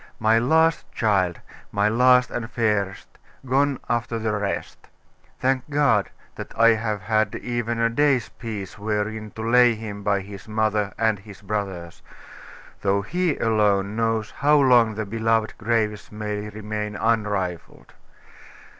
[0.17, 1.41] My last child
[1.71, 3.07] my last and fairest
[3.45, 4.87] gone after the rest!
[5.39, 10.21] Thank God, that I have had even a day's peace wherein to lay him by
[10.21, 12.01] his mother and his brothers;
[12.81, 17.93] though He alone knows how long the beloved graves may remain unrifled.